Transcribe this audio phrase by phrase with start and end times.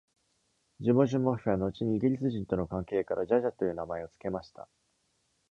[0.79, 4.67] ジュモジュ・モフェは後にイギリス人との関係から「ジャジャ」という名前をつけました。